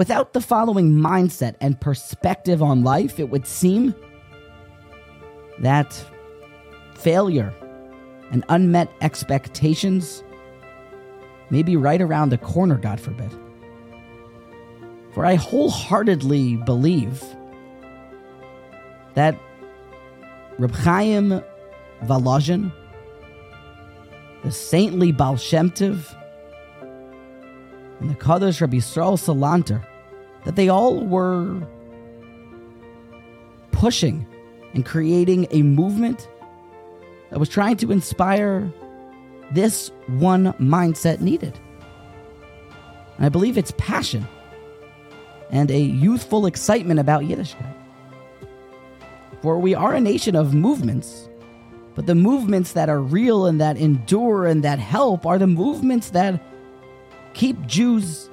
without 0.00 0.32
the 0.32 0.40
following 0.40 0.92
mindset 0.92 1.54
and 1.60 1.78
perspective 1.78 2.62
on 2.62 2.82
life, 2.82 3.20
it 3.20 3.28
would 3.28 3.46
seem 3.46 3.94
that 5.58 6.02
failure 6.94 7.52
and 8.30 8.42
unmet 8.48 8.90
expectations 9.02 10.24
may 11.50 11.62
be 11.62 11.76
right 11.76 12.00
around 12.00 12.30
the 12.30 12.38
corner, 12.38 12.78
God 12.78 12.98
forbid. 12.98 13.30
For 15.12 15.26
I 15.26 15.34
wholeheartedly 15.34 16.56
believe 16.56 17.22
that 19.12 19.38
Reb 20.58 20.74
Chaim 20.76 21.42
Volozhin, 22.04 22.72
the 24.44 24.50
saintly 24.50 25.12
Baal 25.12 25.36
and 28.00 28.08
the 28.08 28.14
Kaddish 28.14 28.62
Rabbi 28.62 28.78
Yisrael 28.78 29.18
Salanter, 29.18 29.84
that 30.44 30.56
they 30.56 30.68
all 30.68 31.04
were 31.04 31.60
pushing 33.72 34.26
and 34.74 34.84
creating 34.84 35.46
a 35.50 35.62
movement 35.62 36.28
that 37.30 37.38
was 37.38 37.48
trying 37.48 37.76
to 37.78 37.90
inspire 37.90 38.72
this 39.52 39.90
one 40.06 40.52
mindset 40.54 41.20
needed. 41.20 41.58
And 43.16 43.26
I 43.26 43.28
believe 43.28 43.58
it's 43.58 43.72
passion 43.76 44.26
and 45.50 45.70
a 45.70 45.78
youthful 45.78 46.46
excitement 46.46 47.00
about 47.00 47.24
Yiddishkeit. 47.24 47.74
For 49.42 49.58
we 49.58 49.74
are 49.74 49.94
a 49.94 50.00
nation 50.00 50.36
of 50.36 50.54
movements, 50.54 51.28
but 51.94 52.06
the 52.06 52.14
movements 52.14 52.72
that 52.72 52.88
are 52.88 53.00
real 53.00 53.46
and 53.46 53.60
that 53.60 53.76
endure 53.76 54.46
and 54.46 54.62
that 54.62 54.78
help 54.78 55.26
are 55.26 55.38
the 55.38 55.46
movements 55.46 56.10
that 56.10 56.42
keep 57.34 57.66
Jews 57.66 58.30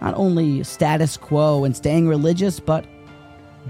not 0.00 0.14
only 0.16 0.62
status 0.64 1.16
quo 1.16 1.64
and 1.64 1.76
staying 1.76 2.08
religious, 2.08 2.60
but 2.60 2.84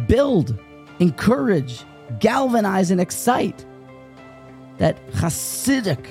build, 0.07 0.59
encourage, 0.99 1.85
galvanize, 2.21 2.91
and 2.91 3.01
excite. 3.01 3.65
That 4.79 5.05
Hasidic 5.13 6.05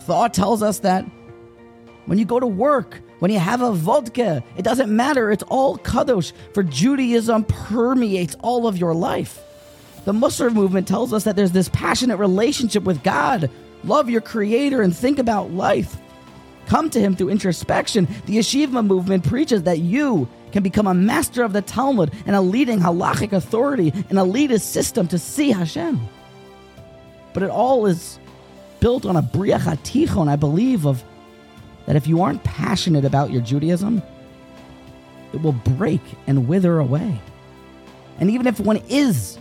thought 0.00 0.32
tells 0.32 0.62
us 0.62 0.80
that 0.80 1.04
when 2.04 2.18
you 2.18 2.24
go 2.24 2.38
to 2.38 2.46
work, 2.46 3.00
when 3.18 3.30
you 3.30 3.38
have 3.38 3.62
a 3.62 3.72
vodka, 3.72 4.44
it 4.56 4.62
doesn't 4.62 4.94
matter. 4.94 5.32
It's 5.32 5.42
all 5.44 5.78
kadosh. 5.78 6.32
For 6.54 6.62
Judaism 6.62 7.44
permeates 7.44 8.36
all 8.40 8.66
of 8.66 8.78
your 8.78 8.94
life. 8.94 9.42
The 10.04 10.12
Musar 10.12 10.52
movement 10.52 10.86
tells 10.86 11.12
us 11.12 11.24
that 11.24 11.34
there's 11.34 11.50
this 11.50 11.68
passionate 11.70 12.18
relationship 12.18 12.84
with 12.84 13.02
God. 13.02 13.50
Love 13.82 14.08
your 14.08 14.20
creator 14.20 14.82
and 14.82 14.96
think 14.96 15.18
about 15.18 15.50
life. 15.50 15.96
Come 16.66 16.90
to 16.90 17.00
him 17.00 17.14
through 17.14 17.30
introspection. 17.30 18.06
The 18.26 18.38
Yeshiva 18.38 18.84
movement 18.84 19.24
preaches 19.24 19.62
that 19.64 19.78
you 19.78 20.28
can 20.52 20.62
become 20.62 20.86
a 20.86 20.94
master 20.94 21.42
of 21.42 21.52
the 21.52 21.62
Talmud 21.62 22.12
and 22.26 22.34
a 22.34 22.40
leading 22.40 22.80
halachic 22.80 23.32
authority 23.32 23.92
in 24.10 24.18
a 24.18 24.58
system 24.58 25.06
to 25.08 25.18
see 25.18 25.50
Hashem. 25.50 26.00
But 27.32 27.42
it 27.42 27.50
all 27.50 27.86
is 27.86 28.18
built 28.80 29.06
on 29.06 29.16
a 29.16 29.22
briach 29.22 29.60
hatichon, 29.60 30.28
I 30.28 30.36
believe, 30.36 30.86
of 30.86 31.04
that 31.86 31.96
if 31.96 32.06
you 32.06 32.22
aren't 32.22 32.42
passionate 32.42 33.04
about 33.04 33.30
your 33.30 33.42
Judaism, 33.42 34.02
it 35.32 35.42
will 35.42 35.52
break 35.52 36.00
and 36.26 36.48
wither 36.48 36.78
away. 36.78 37.20
And 38.18 38.30
even 38.30 38.46
if 38.46 38.58
one 38.58 38.80
is 38.88 39.38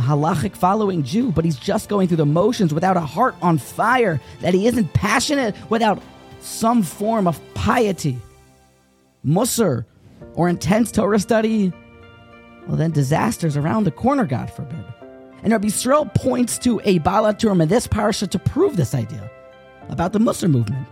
halachic 0.00 0.56
following 0.56 1.02
Jew, 1.02 1.32
but 1.32 1.44
he's 1.44 1.58
just 1.58 1.88
going 1.88 2.08
through 2.08 2.18
the 2.18 2.26
motions 2.26 2.74
without 2.74 2.96
a 2.96 3.00
heart 3.00 3.34
on 3.42 3.58
fire, 3.58 4.20
that 4.40 4.54
he 4.54 4.66
isn't 4.66 4.92
passionate 4.92 5.54
without 5.70 6.02
some 6.40 6.82
form 6.82 7.26
of 7.26 7.40
piety, 7.54 8.18
musar, 9.24 9.84
or 10.34 10.48
intense 10.48 10.90
Torah 10.90 11.18
study, 11.18 11.72
well, 12.66 12.76
then 12.76 12.92
disaster's 12.92 13.56
around 13.56 13.84
the 13.84 13.90
corner, 13.90 14.24
God 14.24 14.50
forbid. 14.50 14.84
And 15.42 15.52
Rabbi 15.52 15.68
Yisrael 15.68 16.12
points 16.14 16.58
to 16.58 16.80
a 16.84 16.98
Baal 16.98 17.24
HaTurim 17.24 17.62
in 17.62 17.68
this 17.68 17.86
parasha 17.86 18.26
to 18.28 18.38
prove 18.38 18.76
this 18.76 18.94
idea 18.94 19.30
about 19.88 20.12
the 20.12 20.18
Musar 20.18 20.50
movement. 20.50 20.86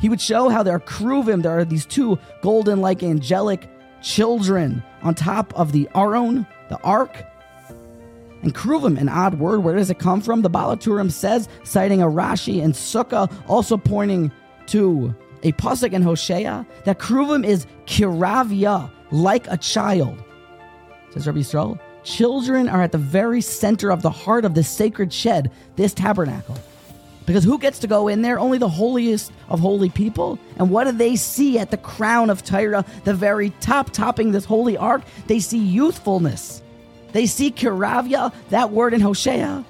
He 0.00 0.08
would 0.08 0.20
show 0.20 0.48
how 0.48 0.62
there 0.62 0.74
are 0.74 0.80
kruvim, 0.80 1.42
there 1.42 1.58
are 1.58 1.64
these 1.64 1.84
two 1.84 2.18
golden 2.40 2.80
like 2.80 3.02
angelic 3.02 3.68
children 4.02 4.82
on 5.02 5.14
top 5.14 5.52
of 5.58 5.72
the 5.72 5.88
Aron, 5.94 6.46
the 6.68 6.80
ark. 6.82 7.24
And 8.42 8.54
kruvim, 8.54 8.98
an 9.00 9.08
odd 9.08 9.38
word, 9.38 9.64
where 9.64 9.74
does 9.74 9.90
it 9.90 9.98
come 9.98 10.20
from? 10.20 10.42
The 10.42 10.48
Baal 10.48 10.76
HaTurim 10.76 11.10
says, 11.10 11.48
citing 11.64 12.02
a 12.02 12.06
Rashi 12.06 12.62
and 12.62 12.72
Sukkah, 12.72 13.32
also 13.48 13.76
pointing 13.76 14.30
to 14.66 15.14
a 15.42 15.52
pasuk 15.52 15.92
in 15.92 16.02
Hosea, 16.02 16.66
that 16.84 16.98
kruvim 16.98 17.44
is 17.44 17.66
kiravia, 17.86 18.90
like 19.10 19.46
a 19.48 19.56
child. 19.56 20.22
Says 21.10 21.26
Rabbi 21.26 21.40
Yisrael, 21.40 21.80
children 22.04 22.68
are 22.68 22.82
at 22.82 22.92
the 22.92 22.98
very 22.98 23.40
center 23.40 23.90
of 23.90 24.02
the 24.02 24.10
heart 24.10 24.44
of 24.44 24.54
this 24.54 24.68
sacred 24.68 25.12
shed, 25.12 25.50
this 25.76 25.94
tabernacle. 25.94 26.56
Because 27.26 27.44
who 27.44 27.58
gets 27.58 27.78
to 27.80 27.86
go 27.86 28.08
in 28.08 28.22
there? 28.22 28.38
Only 28.38 28.56
the 28.56 28.70
holiest 28.70 29.32
of 29.50 29.60
holy 29.60 29.90
people. 29.90 30.38
And 30.56 30.70
what 30.70 30.84
do 30.84 30.92
they 30.92 31.14
see 31.14 31.58
at 31.58 31.70
the 31.70 31.76
crown 31.76 32.30
of 32.30 32.42
Tyra, 32.42 32.86
the 33.04 33.12
very 33.12 33.50
top, 33.60 33.90
topping 33.90 34.32
this 34.32 34.46
holy 34.46 34.78
ark? 34.78 35.02
They 35.26 35.38
see 35.38 35.58
youthfulness. 35.58 36.62
They 37.12 37.26
see 37.26 37.50
kiravia, 37.50 38.32
that 38.50 38.70
word 38.70 38.94
in 38.94 39.00
Hosea. 39.00 39.64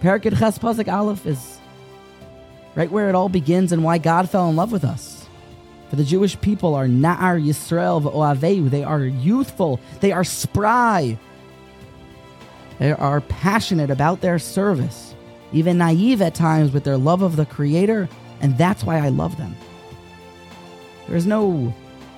Parakid 0.00 0.38
Ches 0.38 0.88
Aleph 0.88 1.26
is 1.26 1.58
right 2.74 2.90
where 2.90 3.08
it 3.08 3.14
all 3.14 3.28
begins 3.28 3.72
and 3.72 3.84
why 3.84 3.98
God 3.98 4.30
fell 4.30 4.48
in 4.48 4.56
love 4.56 4.72
with 4.72 4.84
us. 4.84 5.26
For 5.90 5.96
the 5.96 6.04
Jewish 6.04 6.40
people 6.40 6.74
are 6.74 6.86
Na'ar 6.86 7.44
Yisrael 7.44 8.00
v'oaveu. 8.00 8.70
They 8.70 8.84
are 8.84 9.04
youthful. 9.04 9.80
They 10.00 10.12
are 10.12 10.24
spry. 10.24 11.18
They 12.78 12.92
are 12.92 13.20
passionate 13.22 13.90
about 13.90 14.20
their 14.20 14.38
service 14.38 15.10
even 15.52 15.78
naive 15.78 16.22
at 16.22 16.34
times 16.34 16.72
with 16.72 16.84
their 16.84 16.96
love 16.96 17.22
of 17.22 17.36
the 17.36 17.46
Creator, 17.46 18.08
and 18.40 18.56
that's 18.56 18.84
why 18.84 18.98
I 18.98 19.08
love 19.08 19.36
them. 19.36 19.56
There 21.06 21.16
is 21.16 21.26
no 21.26 21.74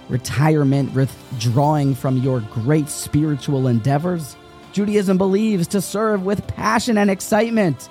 retirement 0.08 0.92
withdrawing 0.94 1.94
from 1.94 2.18
your 2.18 2.40
great 2.40 2.88
spiritual 2.88 3.68
endeavors. 3.68 4.36
Judaism 4.72 5.18
believes 5.18 5.66
to 5.68 5.80
serve 5.80 6.24
with 6.24 6.46
passion 6.46 6.98
and 6.98 7.10
excitement. 7.10 7.88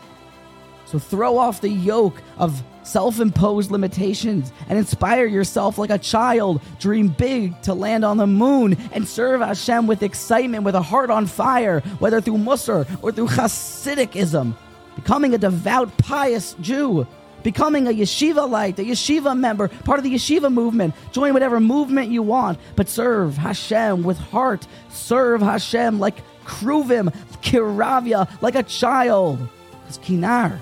So 0.86 1.00
throw 1.00 1.38
off 1.38 1.62
the 1.62 1.70
yoke 1.70 2.22
of 2.38 2.64
self 2.84 3.20
imposed 3.20 3.72
limitations 3.72 4.52
and 4.68 4.78
inspire 4.78 5.26
yourself 5.26 5.78
like 5.78 5.90
a 5.90 5.98
child. 5.98 6.62
Dream 6.80 7.08
big 7.08 7.62
to 7.62 7.74
land 7.74 8.04
on 8.04 8.18
the 8.18 8.28
moon 8.28 8.78
and 8.92 9.08
serve 9.08 9.42
Hashem 9.42 9.88
with 9.88 10.04
excitement, 10.04 10.64
with 10.64 10.76
a 10.76 10.82
heart 10.82 11.10
on 11.10 11.28
fire, 11.28 11.82
whether 12.00 12.20
through 12.20 12.38
Musar 12.38 12.88
or 13.02 13.12
through 13.12 13.28
Hasidicism 13.28 14.56
becoming 14.96 15.34
a 15.34 15.38
devout, 15.38 15.96
pious 15.98 16.56
Jew, 16.62 17.08
becoming 17.44 17.88
a 17.88 17.92
yeshiva 17.92 18.50
light, 18.50 18.78
a 18.80 18.84
yeshiva 18.84 19.38
member, 19.38 19.68
part 19.68 20.00
of 20.00 20.04
the 20.04 20.14
yeshiva 20.14 20.52
movement. 20.52 20.94
Join 21.12 21.34
whatever 21.34 21.60
movement 21.60 22.12
you 22.12 22.22
want, 22.22 22.60
but 22.76 22.90
serve 22.90 23.38
Hashem 23.38 24.04
with 24.04 24.18
heart. 24.18 24.68
Serve 24.90 25.42
Hashem 25.42 26.00
like 26.00 26.22
kruvim, 26.46 27.14
kiravia, 27.42 28.30
like 28.42 28.56
a 28.56 28.64
child. 28.64 29.40
Because 29.82 29.98
kinar, 30.00 30.60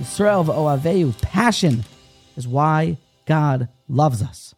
Yisrael 0.00 0.44
v'oaveu, 0.44 1.20
passion 1.22 1.84
is 2.36 2.46
why 2.48 2.98
God 3.24 3.68
loves 3.88 4.22
us. 4.22 4.55